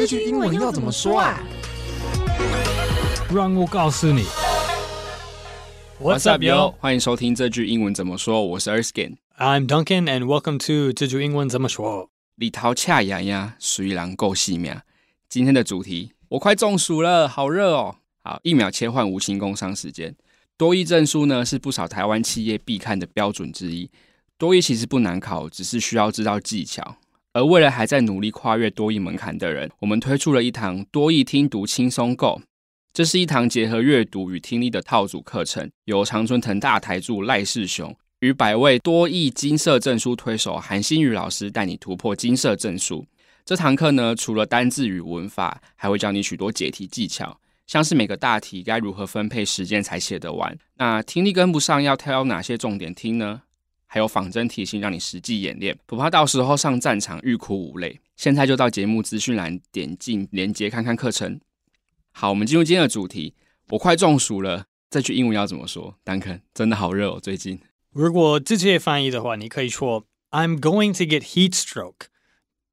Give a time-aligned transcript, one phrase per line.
[0.00, 1.38] 这句英文要怎么说啊？
[3.30, 4.24] 让我告诉你。
[6.00, 6.72] What's up, yo？
[6.80, 8.42] 欢迎收听这句英文怎么说。
[8.42, 9.16] 我是 Erskine。
[9.36, 12.08] I'm Duncan, and welcome to 这句英文怎么说。
[12.36, 14.74] 李桃恰牙呀，虽然够细命。
[15.28, 17.96] 今天的主题，我快中暑了，好热哦。
[18.24, 20.16] 好，一秒切换无情工商时间。
[20.56, 23.90] 多益证书呢，是不少台湾企业必看的标准之一。
[24.38, 26.96] 多益其实不难考，只是需要知道技巧。
[27.32, 32.40] 而为了还在努力跨越多益门槛的人，我们推出了一堂多益听读轻松购。
[32.92, 43.06] 这是一堂结合阅读与听力的套组课程，由常春藤大台柱赖世雄与百位多益金色证书推手韩新宇老师带你突破金色证书。
[43.44, 47.38] 这堂课呢，除了单字与文法，还会教你许多解题技巧。
[47.68, 50.58] 像是每个大题该如何分配时间才写得完？
[50.74, 53.42] 那听力跟不上要挑哪些重点听呢？
[53.92, 57.98] 还有仿真题型让你实际演练，不怕到时候上战场欲哭无泪。
[58.14, 61.40] 现在就到节目资讯栏点进连接看看课程。
[62.12, 63.34] 好，我们进入今天的主题。
[63.70, 67.58] 我快中暑了，这句英文要怎么说？Duncan，真的好热哦，最近。
[67.90, 72.06] 如果直接翻译的话，你可以说 "I'm going to get heat stroke"。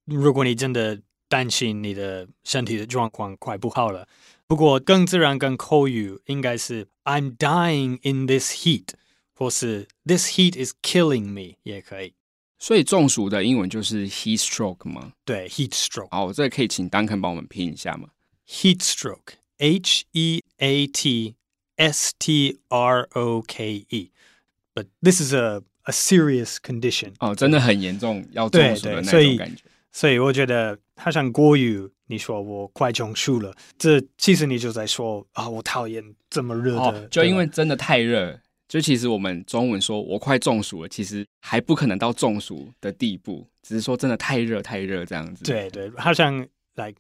[0.06, 4.08] 如果你真的担心你的身体的状况快不好了。
[4.46, 8.90] 不过更自然、更口语应该是 "I'm dying in this heat"，
[9.37, 12.15] 或是 "This heat is killing me" 也可以。
[12.59, 15.13] 所以中暑的英文就是 heat stroke 吗？
[15.25, 16.09] 对，heat stroke。
[16.11, 18.11] 好，这个可以请 Duncan 帮我们拼一下吗？
[18.47, 21.35] Heat stroke，H E A T
[21.77, 27.15] S T R O K E。But this is a a serious condition。
[27.19, 29.65] 哦，真的很严重，要中暑的那种感觉。
[29.91, 36.81] 所以我觉得它像国语，你说我快中暑了，这其实你就在说啊，我讨厌这么热的。
[36.81, 45.44] 哦，就因为真的太热， 就其实我们中文说我快中暑了，其实还不可能到中暑的地步，只是说真的太热太热这样子。
[45.44, 46.40] 对对，好像
[46.76, 46.96] like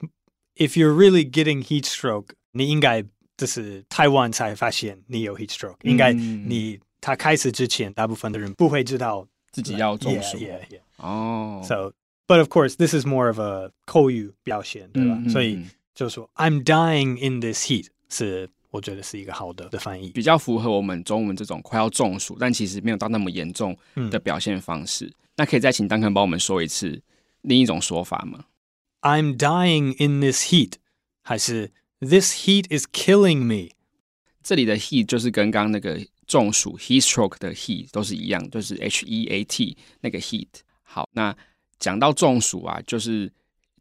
[0.55, 3.03] if you're really getting heat stroke，你应该
[3.35, 10.37] 就是太晚才发现你有 heat stroke，嗯，应该你他开始之前，大部分的人不会知道自己要中暑。
[10.37, 11.05] Yeah, yeah, yeah.
[11.05, 11.93] 哦，so。
[12.29, 15.13] But of course, this is more of a 口语表现，对吧？
[15.13, 15.63] 嗯嗯嗯，所以
[15.95, 23.75] 就说 I'm dying in this heat 是我觉得是一个好的的翻译，比较符合我们中文这种快要中暑，但其实没有到那么严重
[24.11, 25.05] 的表现方式。
[25.05, 27.01] 嗯、那可以再请 Duncan 帮我们说一次
[27.41, 28.45] 另一种说法吗
[29.01, 30.73] ？I'm dying in this heat，
[31.23, 33.71] 还是 This heat is killing me？
[34.43, 40.47] 这里的 heat 就是跟刚刚那个中暑 heat stroke 的 heat 都是一样，就是 H E A T 那个 heat。
[40.83, 41.35] 好，那。
[41.79, 43.31] 讲到中暑啊，就是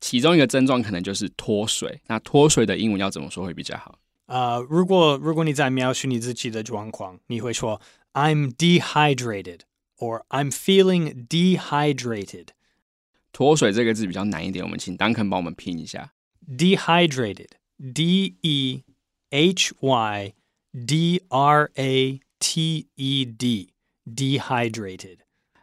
[0.02, 1.98] 其中一个症状可能就是脱水。
[2.08, 3.98] 那脱水的英文要怎么说会比较好？
[4.26, 7.80] 啊、uh，如果如果你在描述你自己的状况，你会说
[8.12, 9.60] I'm dehydrated
[9.98, 12.48] or I'm feeling dehydrated。
[13.32, 16.12] 脱水这个字比较难一点，我们请 Duncan 帮我们拼一下。
[16.48, 18.82] Dehydrated，D E
[19.30, 20.32] H Y
[20.86, 25.18] D R A T E D，dehydrated。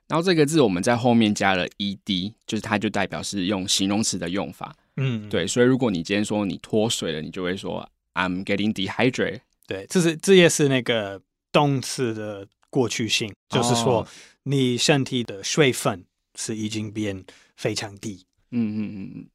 [0.08, 4.76] 然后这个字我们在后面加了 ed，就是它就代表是用形容词的用法。
[4.98, 9.41] 嗯，对，所以如果你今天说你脱水了，你就会说 I'm getting dehydrated。
[9.67, 11.21] 对，这是这也是那个
[11.53, 14.07] 动词的过去性，哦，就是说
[14.45, 16.05] 你身体的水分
[16.35, 17.25] 是已经变
[17.57, 18.27] 非常低。
[18.51, 19.29] 嗯嗯嗯嗯。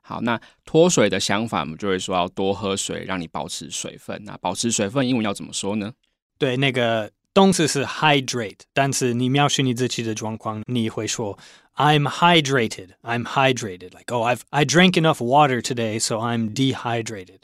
[0.00, 4.22] 好，那脱水的相反，我们就会说要多喝水，让你保持水分。
[4.24, 5.92] 那保持水分英文要怎么说呢？
[6.38, 7.10] 对，那个。
[7.32, 11.38] 动词是 hydrate，但是你描述你自己的状况，你会说
[11.76, 17.38] I'm hydrated, I'm hydrated, like oh I've I drank enough water today, so I'm dehydrated。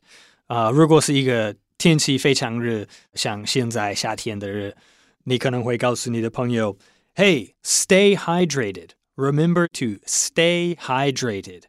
[0.52, 4.76] 啊，如果是一个天气非常热，像现在夏天的热，
[5.24, 6.78] 你可能会告诉你的朋友
[7.16, 8.90] ，Hey, stay hydrated.
[9.16, 11.62] Remember to stay hydrated.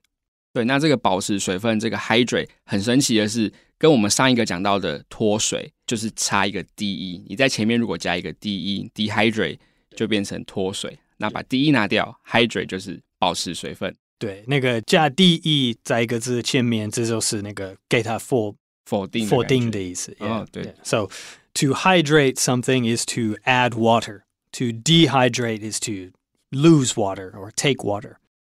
[0.53, 9.59] 对，那这个保持水分，这个 hydrate 很神奇的是，跟我们上一个讲到的脱水，就是差一个 de，你在前面如果加一个 de，dehydrate
[9.95, 10.99] 就变成脱水。
[11.19, 13.95] 那把 de 拿掉，hydrate 就是保持水分。
[14.19, 18.55] 对，那个加 de 在一个字前面，这就是那个给它否
[18.86, 20.16] 否定否定的意思。
[20.20, 20.64] 哦，对。
[20.64, 20.76] Yeah.
[20.84, 21.10] So
[21.56, 24.22] to hydrate something is to add water.
[24.54, 26.14] To dehydrate is to
[26.52, 28.16] lose water or take water.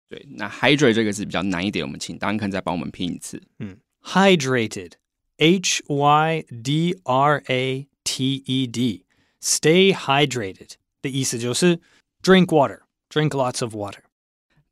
[0.07, 3.42] 对，那 hydrate 这个字比较难一点，我们请 Duncan 再帮我们拼一次。
[3.57, 11.80] 嗯，hydrated，H Y D R A T E D，stay hydrated 的意思就是
[12.24, 14.04] drink water，drink lots of water。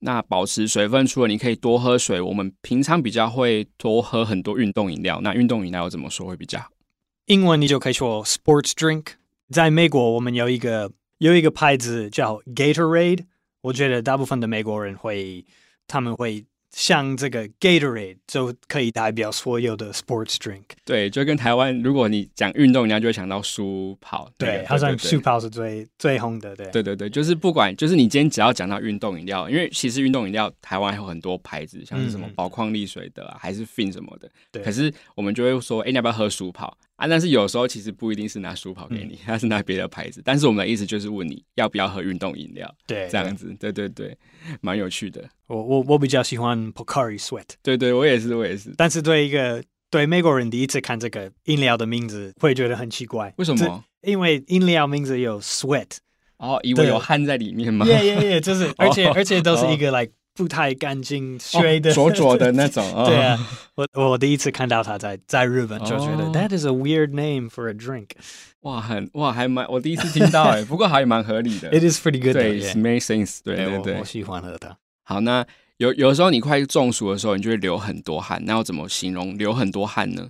[0.04, 5.20] 那保持水分，除了你可以多喝水，我们平常比较会多喝很多运动饮料。
[5.22, 6.68] 那运动饮料怎么说会比较好？
[7.26, 9.12] 英文你就可以说 sports drink。
[9.48, 13.26] 在美国，我们有一个有一个牌子叫 Gatorade。
[13.60, 15.44] 我觉得大部分的美国人会，
[15.86, 20.62] 他们会像这个 Gatorade 就可以代表所有的 sports drink。
[20.84, 24.30] 对，就跟台湾，如果你讲运动，人家就会想到舒跑。
[24.38, 26.56] 对，好像舒跑是最最红的。
[26.56, 34.30] 对，对对对，就是不管，就是你今天只要讲到运动饮料，因为其实运动饮料台湾还有很多牌子，像是什么宝矿力水的、啊，还是 Fin 什么的。
[34.50, 34.62] 对。
[34.62, 37.08] 可是我们就会说，哎，你要不要喝舒跑啊？
[37.08, 40.22] 但是有时候其实不一定是拿书跑给你，他是拿别的牌子。
[40.24, 42.72] 但是我们的意思就是问你要不要喝运动饮料。
[42.86, 44.16] 对，这样子，对对对，
[44.60, 45.28] 蛮有趣的。
[45.48, 48.72] 我我我比较喜欢 Pocari Sweat，对对，我也是我也是。
[48.76, 53.34] 但是对一个对美国人第一次看这个饮料的名字，会觉得很奇怪。
[53.36, 53.84] 为什么？
[54.02, 55.98] 因为饮料名字有 Sweat，
[56.38, 57.84] 哦，以为有汗在里面吗？
[57.86, 62.82] 耶耶耶，就是，而且 而且都是一个 like 不太干净、水的、浊浊的那种。
[63.04, 63.38] 对啊，
[63.74, 68.10] 我我第一次看到他在在日本就觉得 That is a weird name for a drink。
[68.60, 71.68] 哇，很哇，还蛮我第一次听到哎，不过还蛮合理的。
[71.76, 72.34] It is pretty good。
[72.34, 73.40] 对，makes sense。
[73.42, 74.76] 对对对，我喜欢喝它。
[75.04, 75.44] 好，那
[75.78, 78.42] 有有时候你快中暑的时候，你就会流很多汗。
[78.44, 80.28] 那要怎么形容流很多汗呢？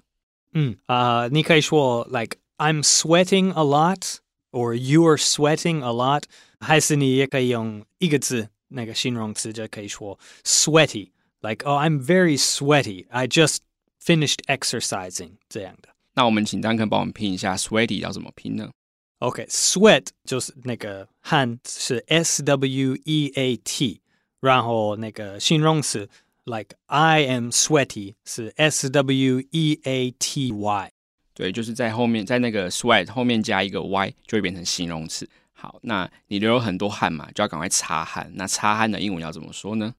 [0.54, 6.24] 嗯啊，uh, 你可以说 like I'm sweating a lot，or you are sweating a lot，
[6.60, 13.58] 还是你也可以用一个字，那个形容词就可以说 sweaty，like oh I'm very sweaty，I just
[14.02, 15.88] finished exercising 这样的。
[16.14, 18.70] 那我们请 Duncan 帮我们拼一下 sweaty 要怎么拼呢
[19.18, 24.00] ？OK，sweat、okay, 就是那个汗是 S W E A T。
[24.40, 26.08] 然后那个形容词
[26.46, 30.92] ，like I am sweaty 是 S W E A T Y，
[31.32, 35.30] 对，就是在后面，在那个 sweat 后面加一个 y，就会变成形容词。
[35.62, 38.32] 好，那你流了很多汗嘛，就要赶快擦汗。
[38.34, 39.94] 那擦汗的英文要怎么说呢？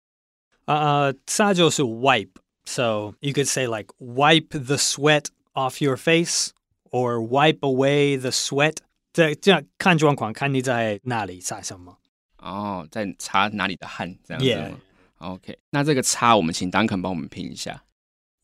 [0.66, 8.30] 呃，擦就是 wipe，so you could say like wipe the sweat off your face，or wipe away the
[8.30, 8.76] sweat。
[9.14, 11.98] 这这样看状况，看你在哪里擦什么。
[12.40, 14.78] 哦，在擦哪里的汗这样子吗
[15.20, 17.86] ？Yeah.OK，那这个擦，我们请 Duncan 帮我们拼一下。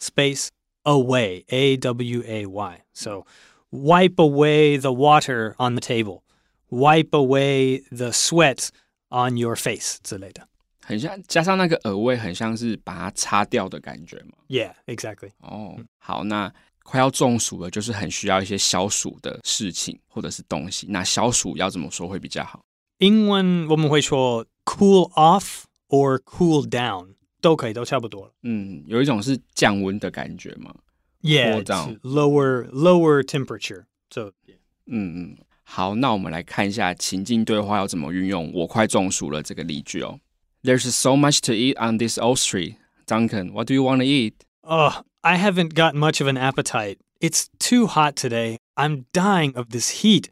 [0.00, 0.48] space
[0.84, 3.26] away，A-W-A-Y，so
[3.70, 8.68] wipe away the water on the table，wipe away the sweat
[9.10, 10.48] on your face 之类的。
[10.84, 14.32] 很像加上那个 away，很像是把它擦掉的感觉嘛。
[14.48, 15.32] Yeah, exactly.
[15.40, 16.50] 哦，好，那
[16.82, 20.86] 快要中暑了，就是很需要一些消暑的事情或者是东西。
[20.88, 22.62] 那消暑要怎么说会比较好？
[23.00, 28.32] 英文我们会说 cool off or cool down，都可以，都差不多。
[28.42, 30.74] 嗯，有一种是降温的感觉嘛。
[31.20, 31.98] Yeah, down.
[32.02, 33.86] lower lower temperature.
[34.10, 34.58] So, yeah.
[34.86, 38.52] 嗯嗯，好，那我们来看一下情境对话要怎么运用。
[38.54, 40.20] 我快中暑了这个例句哦。
[40.62, 42.76] There's so much to eat on this old street.
[43.06, 44.34] Duncan, what do you want to eat?
[44.62, 46.98] Oh, I haven't got much of an appetite.
[47.20, 48.58] It's too hot today.
[48.76, 50.30] I'm dying of this heat.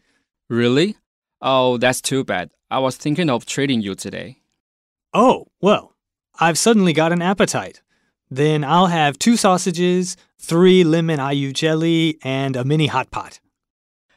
[0.49, 0.97] Really?
[1.41, 2.51] Oh, that's too bad.
[2.71, 4.37] I was thinking of treating you today.
[5.13, 5.93] Oh, well,
[6.39, 7.81] I've suddenly got an appetite.
[8.29, 13.39] Then I'll have two sausages, three lemon IU jelly, and a mini hot pot.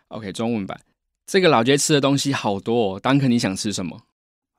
[0.08, 0.82] OK，中文版。
[1.28, 3.02] 这个老街吃的东西好多哦。
[3.02, 4.02] Duncan，你想吃什么？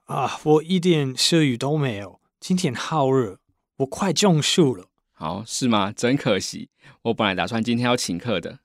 [0.06, 2.20] 啊，我一点食欲都没有。
[2.38, 3.38] 今天好热，
[3.78, 4.86] 我快中暑了。
[5.12, 5.92] 好，是吗？
[5.92, 6.70] 真可惜，
[7.02, 8.60] 我本来打算今天要请客的。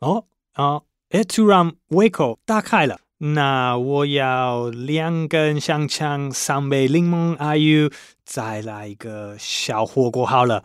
[0.00, 3.00] 哦哦，哎，突然胃口打开了。
[3.19, 7.91] 那我要两根香肠，三杯柠檬 IU，
[8.23, 10.63] 再来一个小火锅好了。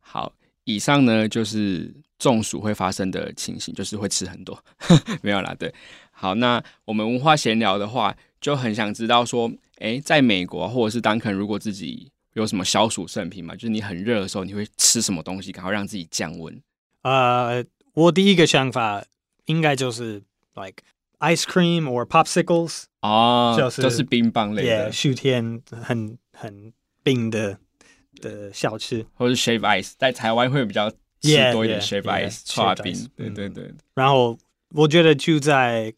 [0.00, 0.32] 好，
[0.64, 4.62] 以上呢就是中暑会发生的情形，就是会吃很多。
[5.22, 5.72] 没有啦，对。
[6.10, 8.16] 好，那我们文化闲聊的话。
[8.40, 16.62] 就很想知道说，哎，在美国或者是 Duncan，如果自己有什么消暑圣品嘛，就是你很热的时候，你会吃什么东西，然后让自己降温？
[17.02, 19.04] 呃，我第一个想法
[19.46, 20.22] 应该就是
[20.54, 20.84] like
[21.20, 26.72] ice cream or popsicles，哦，就是都是冰棒类的，雪天很很
[27.02, 27.58] 冰的
[28.20, 33.72] 的小吃，或者是 shave ice，在台湾会比较吃多一点 shave ice，对对对。
[33.94, 34.38] 然后
[34.74, 35.94] 我觉得就在。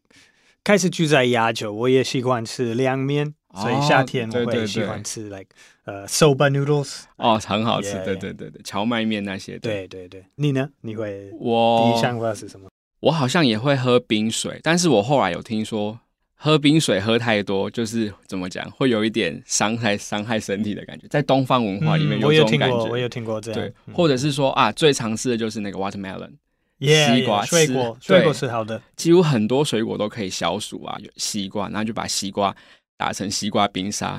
[0.63, 5.47] 开始住在亚洲，我也喜欢吃凉面，哦、所以夏天我会喜欢吃 like
[5.85, 10.23] 呃 soba noodles 哦，很好吃对对对，荞麦面那些，对对对。
[10.35, 10.69] 你呢？
[10.83, 12.69] 你会我第一想法是什么？
[13.01, 15.99] 我好像也会喝冰水，但是我后来有听说，
[16.35, 26.33] 喝冰水喝太多，就是怎么讲，会有一点伤害伤害身体的感觉，在东方文化里面有这种感觉，嗯、我有听过，我有听过这样，对，或者是说啊，最常吃的就是那个 watermelon。
[26.79, 28.81] Yeah, 西瓜 yeah, 水果，水果是好的。
[28.97, 32.57] 几乎很多水果都可以消暑啊，有西瓜，然后就把西瓜
[32.97, 34.13] 打成西瓜冰沙，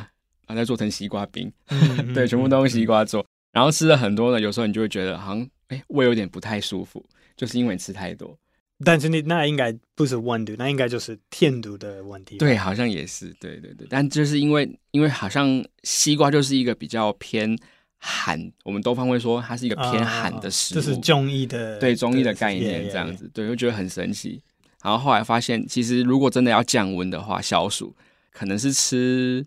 [0.45, 3.25] 然后再做成西瓜冰，嗯、 对，全部都用西瓜做。
[3.51, 7.03] 然后吃了很多呢，有时候你就会觉得好像哎胃有点不太舒服，
[7.35, 8.37] 就是因为吃太多。
[8.83, 12.37] 但是你那应该不是温度，那应该就是甜度的问题。
[12.37, 13.85] 对，好像也是，对对对。
[13.89, 17.57] 但就是因为因为好像西瓜就是一个比较偏
[17.97, 24.41] 寒，我们东方会说它是一个偏寒的食物，这、uh, 是中医的对中医的概念这样子，对，我觉得很神奇。
[24.83, 27.95] 然后后来发现，其实如果真的要降温的话，消暑
[28.31, 29.45] 可能是吃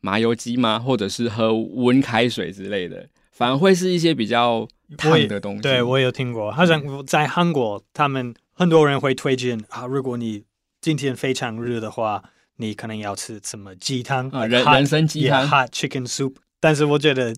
[0.00, 0.78] 麻油鸡吗？
[0.78, 5.62] 或者是喝温开水之类的，反而会是一些比较烫的东西。
[5.62, 8.34] 对，我有听过，好像在韩国他们。
[8.56, 10.44] 很多人会推荐啊，如果你
[10.80, 12.22] 今天非常热的话，
[12.56, 16.36] 你可能要吃什么鸡汤啊，人人参鸡汤，hot chicken soup。
[16.58, 17.36] 但是我觉得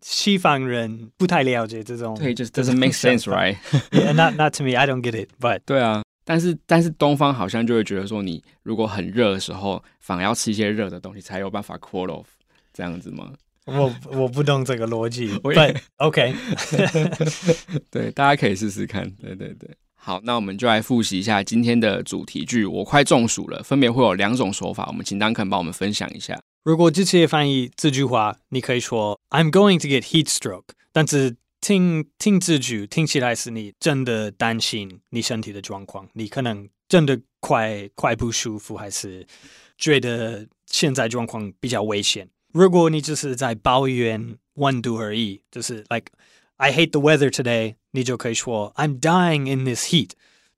[0.00, 12.26] 西方人不太了解这种，对，就是 doesn't make sense，right？Yeah，not not to me，I don't get it，but 对啊，但是但是东方好像就会觉得说，你如果很热的时候，反而要吃一些热的东西，才有办法 cool off，
[12.72, 13.32] 这样子吗？
[13.66, 16.32] 我我不懂这个逻辑， but OK，
[17.90, 19.68] 对，大家可以试试看，对对对。
[20.02, 22.64] 好，那我们就来复习一下今天的主题句。
[22.64, 24.86] 我快中暑了，分别会有两种说法。
[24.86, 26.40] 我们请 Duncan 帮我们分享一下。
[26.64, 39.26] 如果直接翻译这句话，你可以说 "I'm going to get heat stroke"，但是听听这句听起来是你真的担心你身体的状况，你可能真的快快不舒服，还是
[39.76, 42.26] 觉得现在状况比较危险。
[42.52, 46.06] 如果你只是在抱怨温度而已，就是 like
[46.59, 47.75] I hate the weather today。
[47.91, 50.11] 你就可以说 "I'm dying in this heat"，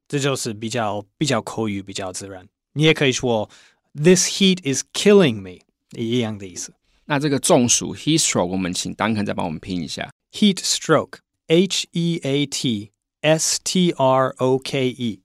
[0.07, 2.47] 这就是比较比较口语，比较自然。
[2.73, 3.49] 你也可以说
[3.93, 5.61] "This heat is killing me"，
[5.91, 6.73] 一样的意思。
[7.05, 15.21] 那这个中暑 heat stroke，我们请 Duncan 再帮我们拼一下 heat stroke，H E A T S T R O K E。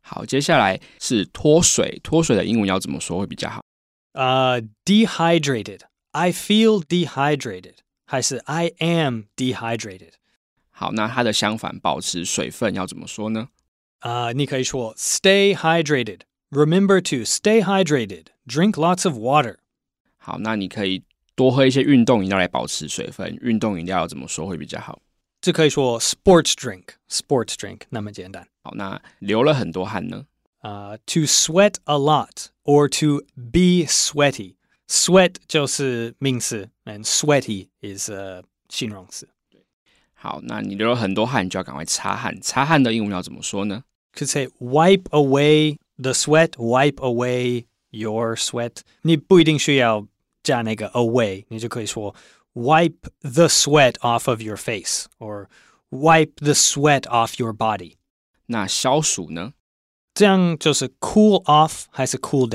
[0.00, 3.62] 好，接下来是脱水，脱水的英文要怎么说会比较好？
[4.12, 7.74] 呃、uh,，dehydrated，I feel dehydrated，
[8.12, 10.12] 还是 I am dehydrated？
[10.70, 13.48] 好，那它的相反，保持水分要怎么说呢？
[14.00, 16.20] 啊，uh, 你可以说 Stay hydrated.
[16.50, 18.26] Remember to stay hydrated.
[18.46, 19.56] Drink lots of water.
[20.16, 21.02] 好，那你可以
[21.34, 23.36] 多喝一些运动饮料来保持水分。
[23.42, 25.02] 运动饮料要怎么说会比较好？
[25.40, 26.84] 这可以说 sports drink.
[27.10, 28.48] Sports drink 那么简单。
[28.62, 30.26] 好，那流了很多汗呢？
[30.60, 34.54] 啊、uh,，to sweat a lot or to be sweaty.
[34.88, 39.28] Sweat 就是名词，and sweaty is a 形容词。
[40.14, 42.40] 好，那你流了很多汗，你就要赶快擦汗。
[42.40, 43.84] 擦汗的英文要怎么说呢？
[44.14, 48.78] Could say wipe away the sweat, wipe away your sweat。
[49.02, 50.06] 你不一定需要
[50.42, 52.14] 加那个 away，你就可以说
[52.54, 55.46] wipe the sweat off of your face or
[55.90, 57.94] wipe the sweat off your body。
[58.46, 59.52] 那消暑呢？
[60.14, 62.48] 这样就是 cool off 还是 cool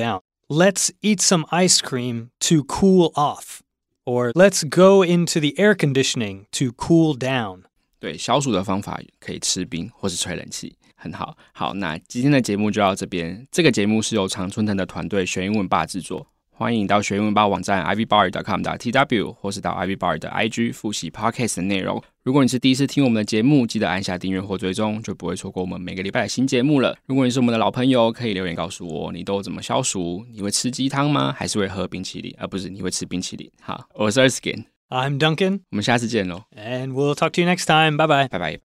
[0.50, 6.74] down？Let's eat some ice cream to cool off。Or let's go into the air conditioning to
[6.74, 7.64] cool down。
[8.00, 11.38] 对，消暑的方法可以吃冰或是吹冷气，很好。
[11.54, 13.48] 好，那今天的节目就到这边。
[13.50, 16.28] 这个节目是由常春藤的团队学英文吧制作。
[16.59, 22.03] 欢迎到学英文吧网站 ivybar.com.tw 或是到 ivybar 的 IG 复习 Podcast 的内容。
[22.25, 26.99] 如果你是第一次听我们的节目，记得按下订阅或追踪，就不会错过我们每个礼拜的新节目了。
[27.07, 30.27] 如果你是我们的老朋友，可以留言告诉我你都怎么消暑？
[30.33, 31.33] 你会吃鸡汤吗？
[31.33, 32.35] 还是会喝冰淇淋？
[32.39, 33.49] 而、啊、不是你会吃冰淇淋？
[33.63, 36.43] 好，我是 Erskine，I'm Duncan，我们下次见喽。
[36.57, 37.97] And we'll talk to you next time.
[37.97, 38.27] Bye bye.
[38.27, 38.68] 拜拜。